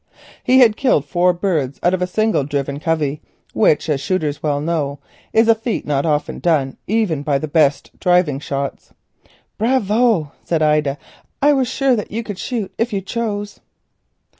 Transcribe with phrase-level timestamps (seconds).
[0.43, 3.21] He had killed four birds out of a single driven covey,
[3.53, 4.97] which as shooters well know
[5.31, 8.95] is a feat not often done even by the best driving shots.
[9.59, 10.97] "Bravo!" said Ida,
[11.39, 13.59] "I was sure that you could shoot if you chose."